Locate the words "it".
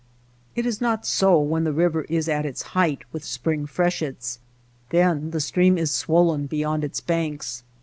0.55-0.65